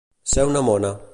Ser 0.33 0.45
una 0.53 0.65
mona. 0.71 0.95